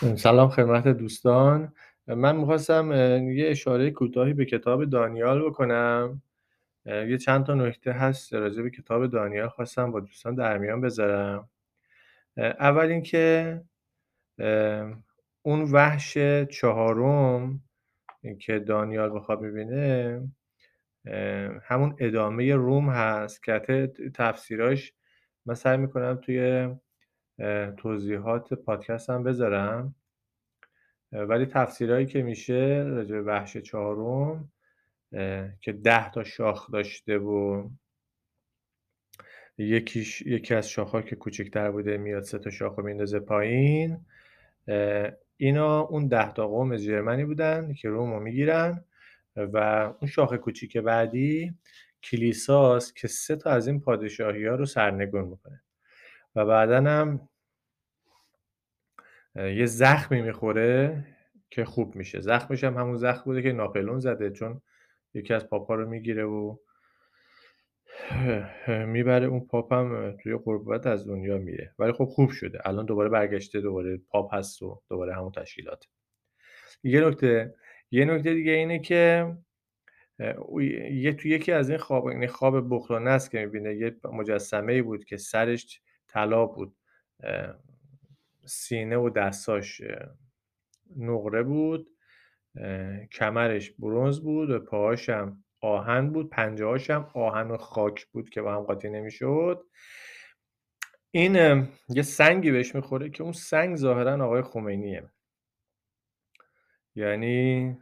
سلام 0.00 0.48
خدمت 0.48 0.88
دوستان. 0.88 1.72
من 2.06 2.36
می‌خواستم 2.36 2.92
یه 3.32 3.48
اشاره 3.48 3.90
کوتاهی 3.90 4.32
به 4.32 4.44
کتاب 4.44 4.84
دانیال 4.84 5.44
بکنم. 5.48 6.22
یه 6.86 7.18
چند 7.18 7.46
تا 7.46 7.54
نکته 7.54 7.92
هست 7.92 8.34
راجع 8.34 8.62
به 8.62 8.70
کتاب 8.70 9.06
دانیال 9.06 9.48
خواستم 9.48 9.92
با 9.92 10.00
دوستان 10.00 10.34
در 10.34 10.58
میان 10.58 10.80
بذارم. 10.80 11.48
اول 12.36 12.86
اینکه 12.86 13.60
اون 15.42 15.62
وحش 15.72 16.18
چهارم 16.50 17.60
که 18.38 18.58
دانیال 18.58 19.14
بخواد 19.14 19.40
ببینه 19.40 20.22
همون 21.62 21.96
ادامه 21.98 22.54
روم 22.54 22.90
هست 22.90 23.42
که 23.42 23.92
تفسیراش 24.14 24.92
من 25.46 25.54
سعی 25.54 25.76
می‌کنم 25.76 26.18
توی 26.22 26.68
توضیحات 27.76 28.54
پادکست 28.54 29.10
هم 29.10 29.22
بذارم. 29.22 29.94
ولی 31.12 31.46
تفسیرهایی 31.46 32.06
که 32.06 32.22
میشه 32.22 32.84
راجع 32.86 33.14
به 33.14 33.22
وحش 33.22 33.56
چهارم 33.56 34.52
که 35.60 35.72
ده 35.72 36.10
تا 36.10 36.24
شاخ 36.24 36.70
داشته 36.70 37.18
و 37.18 37.68
یکیش 39.58 40.22
یکی 40.22 40.54
از 40.54 40.70
شاخها 40.70 41.02
که 41.02 41.16
کوچکتر 41.16 41.70
بوده 41.70 41.96
میاد 41.96 42.22
سه 42.22 42.38
تا 42.38 42.50
شاخ 42.50 42.74
رو 42.74 42.84
میندازه 42.84 43.20
پایین. 43.20 44.00
اینا 45.36 45.80
اون 45.80 46.08
ده 46.08 46.32
تا 46.32 46.48
قوم 46.48 46.76
جرمنی 46.76 47.24
بودن 47.24 47.72
که 47.72 47.88
روم 47.88 48.12
رو 48.12 48.20
می‌گیرن 48.20 48.84
و 49.36 49.58
اون 50.00 50.10
شاخ 50.10 50.34
کوچیک 50.34 50.76
بعدی 50.76 51.54
کلیساست 52.02 52.96
که 52.96 53.08
سه 53.08 53.36
تا 53.36 53.50
از 53.50 53.66
این 53.66 53.80
پادشاهی 53.80 54.46
ها 54.46 54.54
رو 54.54 54.66
سرنگون 54.66 55.24
می‌کنه. 55.24 55.60
و 56.36 56.46
بعدا 56.46 56.76
هم 56.76 57.28
یه 59.36 59.66
زخمی 59.66 60.22
می‌خوره 60.22 61.04
که 61.50 61.64
خوب 61.64 61.96
میشه. 61.96 62.20
زخمش 62.20 62.64
هم 62.64 62.74
همون 62.74 62.96
زخم 62.96 63.22
بوده 63.24 63.42
که 63.42 63.52
ناپلون 63.52 63.98
زده 63.98 64.30
چون 64.30 64.60
یکی 65.14 65.34
از 65.34 65.48
پاپا 65.48 65.74
رو 65.74 65.88
می‌گیره 65.88 66.24
و 66.24 66.56
می‌بره. 68.86 69.26
اون 69.26 69.40
پاپ 69.40 69.72
هم 69.72 70.16
توی 70.22 70.36
قربت 70.44 70.86
از 70.86 71.06
دنیا 71.08 71.38
میره. 71.38 71.74
ولی 71.78 71.92
خب 71.92 72.04
خوب 72.04 72.30
شده. 72.30 72.68
الان 72.68 72.86
دوباره 72.86 73.08
برگشته 73.08 73.60
دوباره 73.60 73.96
پاپ 74.08 74.34
هست 74.34 74.62
و 74.62 74.82
دوباره 74.90 75.14
همون 75.14 75.32
تشکیلات. 75.32 75.88
یه 76.82 77.00
نکته 77.00 77.54
یه 77.90 78.04
نکته 78.04 78.34
دیگه 78.34 78.52
اینه 78.52 78.78
که 78.78 79.32
یه 80.90 81.12
تو 81.12 81.28
یکی 81.28 81.52
از 81.52 81.70
این 81.70 81.78
خواب 81.78 82.06
این 82.06 82.26
خواب 82.26 82.74
بخلانه 82.74 83.10
است 83.10 83.30
که 83.30 83.38
می‌بینه. 83.38 83.74
یه 83.74 83.96
مجسمه 84.04 84.82
بود 84.82 85.04
که 85.04 85.16
سرش 85.16 85.80
طلا 86.08 86.46
بود. 86.46 86.76
سینه 88.50 88.96
و 88.96 89.10
دستاش 89.10 89.82
نقره 90.96 91.42
بود 91.42 91.90
کمرش 93.12 93.70
برونز 93.70 94.20
بود 94.20 94.50
و 94.50 94.58
پاهاش 94.60 95.08
هم 95.08 95.44
آهن 95.60 96.10
بود 96.10 96.30
پنجهاش 96.30 96.90
هم 96.90 97.10
آهن 97.14 97.50
و 97.50 97.56
خاک 97.56 98.06
بود 98.06 98.30
که 98.30 98.42
با 98.42 98.54
هم 98.54 98.60
قاطی 98.62 98.90
نمی‌شد. 98.90 99.64
این 101.10 101.66
یه 101.88 102.02
سنگی 102.02 102.50
بهش 102.50 102.74
می‌خوره 102.74 103.10
که 103.10 103.22
اون 103.22 103.32
سنگ 103.32 103.76
ظاهرا 103.76 104.24
آقای 104.24 104.42
خمینیه. 104.42 105.10
یعنی 106.94 107.76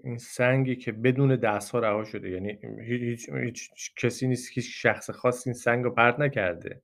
این 0.00 0.18
سنگی 0.18 0.76
که 0.76 0.92
بدون 0.92 1.36
دست 1.36 1.70
ها 1.70 1.78
رها 1.78 2.04
شده. 2.04 2.30
یعنی 2.30 2.58
هیچ, 2.86 3.28
هیچ 3.28 3.70
کسی 3.96 4.28
نیست 4.28 4.52
که 4.52 4.60
شخص 4.60 5.10
خاص 5.10 5.46
این 5.46 5.54
سنگ 5.54 5.84
رو 5.84 5.90
پرت 5.90 6.20
نکرده. 6.20 6.82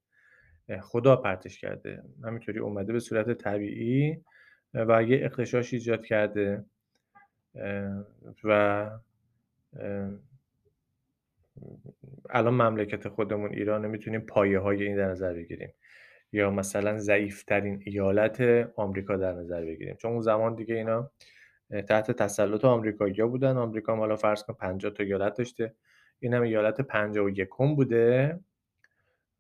خدا 0.81 1.17
پرتش 1.17 1.61
کرده. 1.61 2.03
همینطوری 2.25 2.59
اومده 2.59 2.93
به 2.93 2.99
صورت 2.99 3.33
طبیعی 3.33 4.21
و 4.75 5.03
یه 5.03 5.25
اختشاش 5.25 5.73
ایجاد 5.73 6.05
کرده. 6.05 6.65
و 8.45 8.91
الان 12.31 12.55
مملکت 12.55 13.09
خودمون 13.09 13.53
ایران 13.53 13.87
می‌تونیم 13.87 14.21
پایه 14.21 14.59
های 14.59 14.83
این 14.83 14.97
در 14.97 15.11
نظر 15.11 15.33
بگیریم. 15.33 15.75
یا 16.33 16.51
مثلا 16.51 16.99
ضعیفترین 16.99 17.83
ایالت 17.87 18.41
آمریکا 18.77 19.17
در 19.17 19.33
نظر 19.33 19.65
بگیریم. 19.65 19.97
چون 19.97 20.13
اون 20.13 20.21
زمان 20.21 20.55
دیگه 20.55 20.75
اینا 20.75 21.11
تحت 21.89 22.11
تسلط 22.11 22.65
آمریکایی‌ها 22.65 23.27
بودن. 23.27 23.57
آمریکا 23.57 23.97
حالا 23.97 24.17
فرض 24.17 24.43
کن 24.43 24.53
50 24.53 24.93
تا 24.93 25.03
ایالت 25.05 25.39
داشته. 25.39 25.75
این 26.21 26.35
هم 26.35 26.43
ایالت 26.43 26.81
51 26.81 27.49
بوده. 27.77 28.41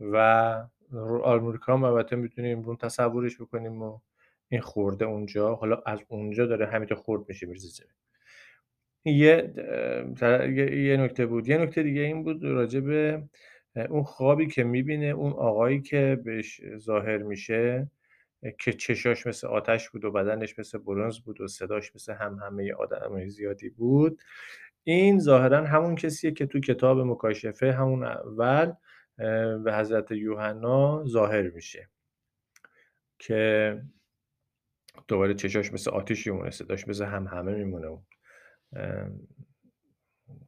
و 0.00 0.66
آمریکا 1.24 1.72
هم 1.72 1.84
البته 1.84 2.16
می‌تونیم 2.16 2.62
رو 2.62 2.76
تصورش 2.76 3.40
بکنیم 3.40 3.82
و 3.82 3.98
این 4.48 4.60
خورده 4.60 5.04
اونجا 5.04 5.54
حالا 5.54 5.82
از 5.86 6.00
اونجا 6.08 6.46
داره 6.46 6.66
همینطور 6.66 6.98
خورد 6.98 7.28
میشه 7.28 7.46
میرزه 7.46 7.68
زمین. 7.68 7.92
یه 9.04 9.54
یه 10.86 10.96
نکته 10.96 11.26
بود. 11.26 11.48
یه 11.48 11.58
نکته 11.58 11.82
دیگه 11.82 12.00
این 12.00 12.24
بود 12.24 12.44
راجع 12.44 12.80
به 12.80 13.22
اون 13.90 14.02
خوابی 14.02 14.46
که 14.46 14.64
می‌بینه 14.64 15.06
اون 15.06 15.32
آقایی 15.32 15.82
که 15.82 16.20
بهش 16.24 16.60
ظاهر 16.76 17.18
میشه 17.18 17.90
که 18.58 18.72
چشاش 18.72 19.26
مثل 19.26 19.46
آتش 19.46 19.90
بود 19.90 20.04
و 20.04 20.10
بدنش 20.10 20.58
مثل 20.58 20.78
برونز 20.78 21.18
بود 21.18 21.40
و 21.40 21.48
صداش 21.48 21.94
مثل 21.94 22.14
هم 22.14 22.38
همه 22.42 22.72
آدم 22.72 23.28
زیادی 23.28 23.68
بود. 23.68 24.22
این 24.84 25.18
ظاهرا 25.18 25.64
همون 25.64 25.94
کسیه 25.94 26.30
که 26.30 26.46
تو 26.46 26.60
کتاب 26.60 26.98
مکاشفه 26.98 27.72
همون 27.72 28.04
اول 28.04 28.72
به 29.64 29.74
حضرت 29.74 30.10
یوحنا 30.10 31.04
ظاهر 31.06 31.50
میشه 31.50 31.88
که 33.18 33.82
دوباره 35.08 35.34
چشاش 35.34 35.72
مثل 35.72 35.90
آتیشی 35.90 36.30
میمونه 36.30 36.50
صداش 36.50 36.88
مثل 36.88 37.04
هم 37.04 37.26
همه 37.26 37.54
میمونه 37.54 37.98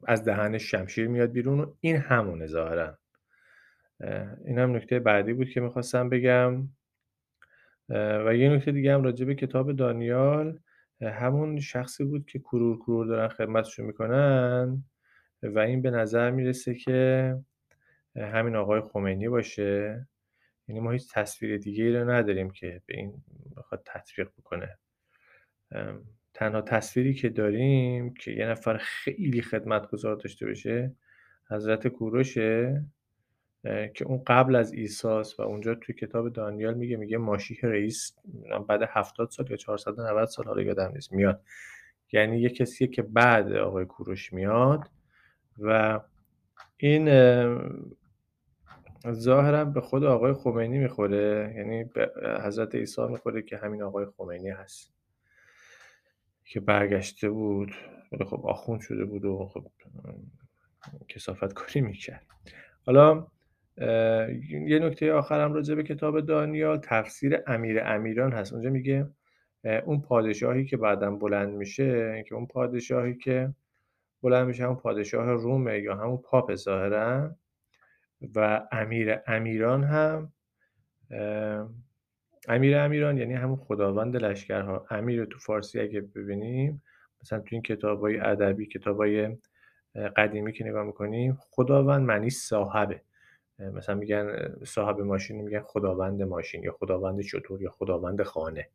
از 0.07 0.25
دهنش 0.25 0.71
شمشیر 0.71 1.09
میاد 1.09 1.31
بیرون 1.31 1.61
و 1.61 1.75
این 1.81 1.97
همونه 1.97 2.47
ظاهرا. 2.47 2.99
این 4.45 4.59
هم 4.59 4.77
نکته 4.77 4.99
بعدی 4.99 5.33
بود 5.33 5.49
که 5.49 5.61
می‌خواستم 5.61 6.09
بگم. 6.09 6.69
و 8.27 8.35
یه 8.37 8.49
نکته 8.49 8.73
دیگه 8.73 8.95
هم 8.95 9.03
راجع 9.03 9.27
به 9.27 9.35
کتاب 9.35 9.73
دانیال. 9.73 10.61
همون 11.03 11.61
شخصی 11.61 12.05
بود 12.05 12.27
که 12.27 12.39
کرور 12.39 12.79
کرور 12.79 13.07
دارن 13.07 13.29
خدمتشو 13.29 13.83
می‌کنن 13.83 14.85
و 15.43 15.59
این 15.59 15.83
به 15.83 15.91
نظر 15.91 16.31
می‌رسه 16.31 16.75
که 16.75 17.37
همین 18.17 18.57
آقای 18.57 18.81
خمینی 18.81 19.29
باشه. 19.29 20.07
یعنی 20.69 20.81
ما 20.81 20.91
هیچ 20.91 21.13
تصویر 21.15 21.59
دیگه 21.59 21.85
ای 21.85 21.93
رو 21.93 22.11
نداریم 22.11 22.51
که 22.51 22.83
به 22.87 22.97
این 22.97 23.23
بخواد 23.57 23.83
تطبیق 23.87 24.29
بکنه. 24.39 24.79
تنها 26.35 26.61
تصویری 26.61 27.15
که 27.15 27.29
داریم 27.29 28.15
که 28.15 28.31
یه 28.31 28.47
نفر 28.47 28.77
خیلی 28.77 29.43
خدمتگزار 29.43 30.17
داشته 30.17 30.47
باشه 30.47 30.93
حضرت 31.51 31.89
کوروشه 31.89 32.85
که 33.65 34.05
اون 34.05 34.23
قبل 34.27 34.57
از 34.57 34.73
ایساس 34.73 35.41
و 35.41 35.43
اونجا 35.43 35.75
توی 35.75 35.95
کتاب 35.95 36.33
دانیال 36.33 36.75
میگه 36.75 36.97
میگه 36.97 37.19
ماشیح 37.19 37.59
رئیس 37.63 38.17
بعد 38.69 38.83
70 38.89 39.31
سال 39.31 39.51
یا 39.51 39.57
490 39.57 40.29
سال 40.29 40.47
حالا 40.47 40.63
یادم 40.63 40.93
نیست 40.95 41.13
میاد. 41.13 41.43
یعنی 42.13 42.41
یه 42.41 42.51
کسیه 42.51 42.87
که 42.89 43.03
بعد 43.03 43.53
آقای 43.53 43.85
کوروش 43.85 44.33
میاد 44.33 44.91
و 45.59 46.01
این 46.77 47.09
ظاهرا 49.13 49.65
به 49.65 49.81
خود 49.81 50.05
آقای 50.05 50.33
خمینی 50.33 50.79
می‌خوره 50.79 51.55
یعنی 51.57 51.85
به 51.85 52.13
حضرت 52.45 52.75
عیسی 52.75 53.07
می‌خوره 53.07 53.43
که 53.43 53.57
همین 53.57 53.83
آقای 53.83 54.07
خمینی 54.17 54.51
هست 54.51 54.95
که 56.45 56.61
برگشته 56.61 57.31
بود 57.31 57.75
ولی 58.13 58.25
خب 58.25 58.47
آخون 58.47 58.79
شده 58.79 59.05
بود 59.05 59.25
و 59.25 59.47
خب 59.47 59.67
کسافت 61.09 61.53
کاری 61.53 61.81
می‌کرد. 61.81 62.27
حالا 62.87 63.27
یه 64.67 64.79
نکته 64.79 65.13
آخرم 65.13 65.53
راجع 65.53 65.75
به 65.75 65.83
کتاب 65.83 66.21
دانیال 66.21 66.79
تفسیر 66.79 67.43
امیر 67.47 67.81
امیران 67.85 68.33
هست. 68.33 68.53
اونجا 68.53 68.71
میگه 68.71 69.11
اون 69.85 70.01
پادشاهی 70.01 70.65
که 70.65 70.77
بعدا 70.77 71.11
بلند 71.11 71.55
میشه 71.55 72.25
که 72.29 72.35
اون 72.35 72.47
پادشاهی 72.47 73.15
که 73.15 73.55
بلند 74.23 74.47
میشه 74.47 74.65
همون 74.65 74.77
پادشاه 74.77 75.33
رومه 75.33 75.79
یا 75.79 75.97
همون 75.97 76.17
پاپ 76.17 76.55
ظاهرا 76.55 77.37
و 78.35 78.69
امیر 78.73 79.19
امیران 79.27 79.85
هم 79.85 80.33
امیر 82.49 82.77
امیران 82.77 83.19
یعنی 83.19 83.35
همون 83.35 83.57
خداوند 83.57 84.17
لشکرها. 84.17 84.87
امیر 84.91 85.25
تو 85.25 85.39
فارسی 85.39 85.81
اگه 85.81 86.01
ببینیم 86.01 86.83
مثلا 87.23 87.39
تو 87.39 87.49
این 87.51 87.63
کتاب 87.63 88.01
های 88.01 88.19
ادبی 88.19 88.67
کتاب 88.67 88.97
های 88.97 89.37
قدیمی 90.17 90.53
که 90.53 90.65
نگاه 90.65 90.85
می‌کنیم 90.85 91.39
خداوند 91.41 92.03
معنی 92.03 92.31
صاحبه. 92.31 93.01
مثلا 93.59 93.95
میگن 93.95 94.55
صاحب 94.65 95.01
ماشین 95.01 95.43
میگن 95.43 95.61
خداوند 95.61 96.23
ماشین 96.23 96.63
یا 96.63 96.73
خداوند 96.73 97.21
شطور 97.21 97.63
یا 97.63 97.71
خداوند 97.71 98.23
خانه. 98.23 98.69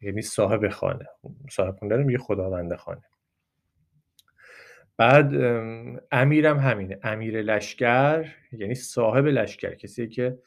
یعنی 0.00 0.22
صاحب 0.22 0.68
خانه. 0.68 1.06
صاحب 1.50 1.76
خانه 1.80 1.96
رو 1.96 2.04
میگه 2.04 2.18
خداوند 2.18 2.74
خانه. 2.74 3.02
بعد 4.96 5.34
امیرم 6.12 6.58
همینه. 6.58 6.98
امیر 7.02 7.42
لشکر 7.42 8.26
یعنی 8.52 8.74
صاحب 8.74 9.26
لشکر 9.26 9.74
کسی 9.74 10.08
که 10.08 10.38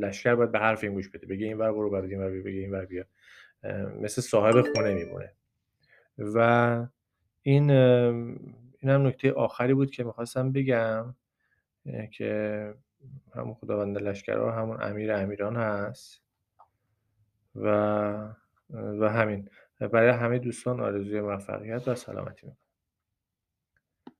لشکر 0.00 0.34
باید 0.34 0.52
به 0.52 0.58
حرف 0.58 0.84
این 0.84 0.92
گوش 0.94 1.08
بده. 1.08 1.26
بگه 1.26 1.46
اینور 1.46 1.72
برو 1.72 1.90
بعد 1.90 2.04
اینور 2.04 2.30
بیا 2.30 2.42
بگه 2.42 2.60
اینور 2.60 2.84
بیا. 2.84 3.04
مثل 4.00 4.22
صاحب 4.22 4.60
خونه 4.74 4.94
میمونه. 4.94 5.32
و 6.18 6.86
این 7.42 7.70
این 7.70 8.90
هم 8.90 9.06
نکته 9.06 9.32
آخری 9.32 9.74
بود 9.74 9.90
که 9.90 10.04
می‌خواستم 10.04 10.52
بگم 10.52 11.14
که 12.10 12.74
همون 13.34 13.54
خداوند 13.54 13.98
لشکرها 13.98 14.52
همون 14.52 14.82
امیر 14.82 15.12
امیران 15.12 15.56
هست. 15.56 16.22
و 17.54 17.68
و 18.70 19.08
همین. 19.08 19.48
برای 19.88 20.10
همه 20.10 20.38
دوستان 20.38 20.80
آرزوی 20.80 21.20
موفقیت 21.20 21.88
و 21.88 21.94
سلامتی 21.94 22.46
می‌کنم. 22.46 22.69